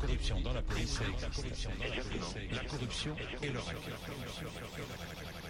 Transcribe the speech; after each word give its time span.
corruption 0.00 0.40
dans 0.40 0.52
la 0.52 0.62
police, 0.62 1.00
la 1.00 1.28
corruption 1.28 1.70
dans 1.78 1.84
la 1.84 2.02
police, 2.02 2.34
la 2.52 2.64
corruption 2.64 3.16
et 3.42 3.48
le 3.48 3.58
règne. 3.58 5.47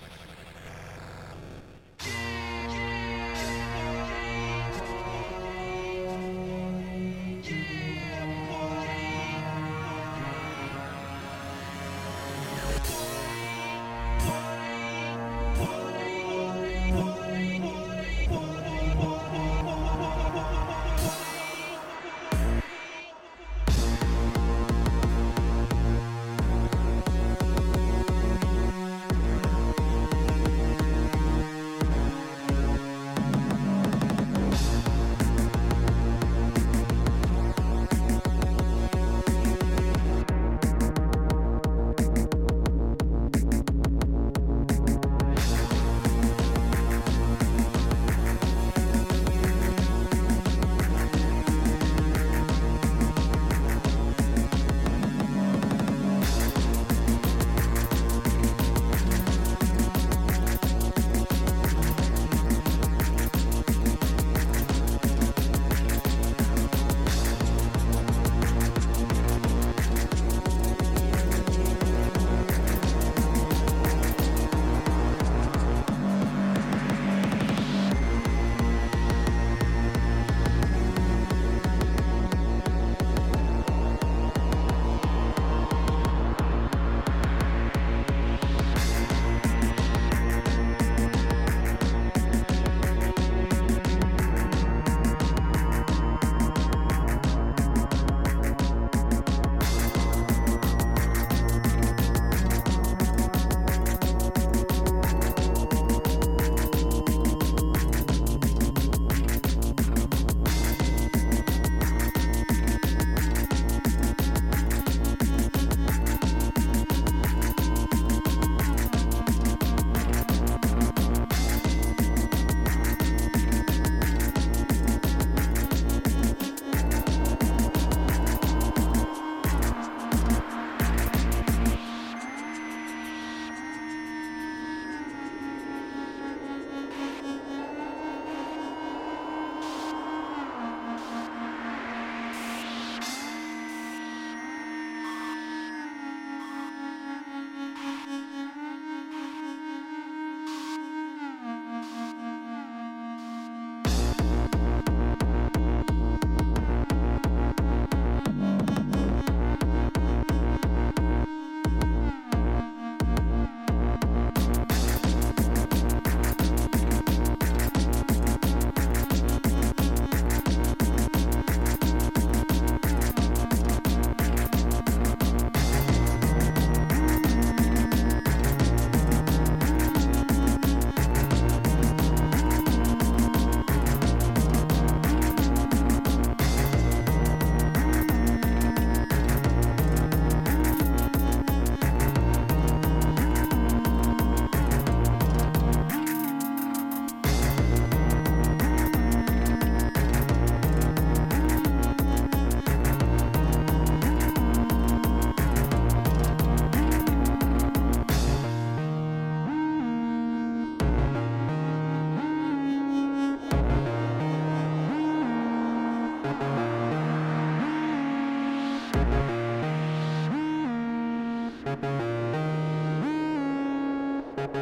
Thank 224.38 224.54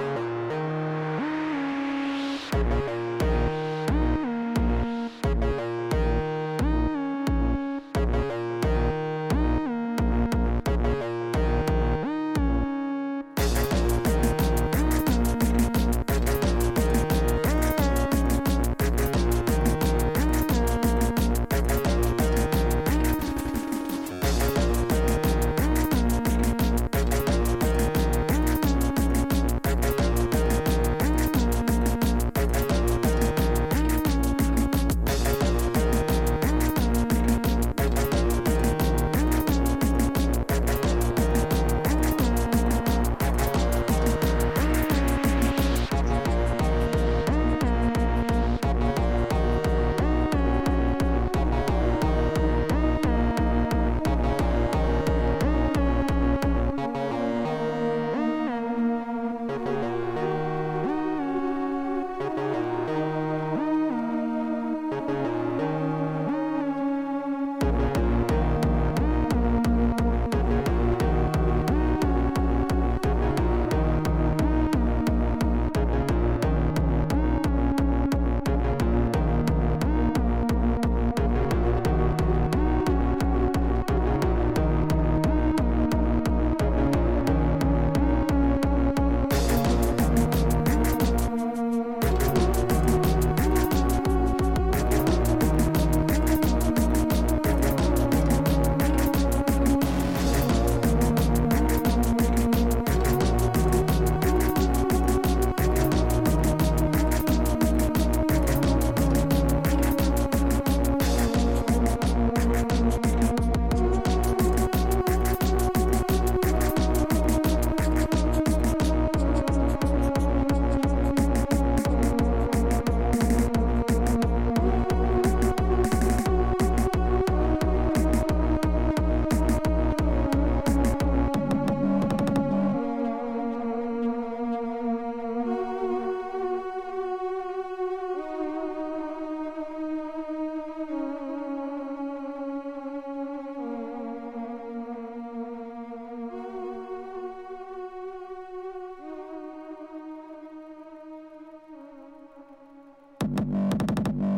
you. 0.00 0.31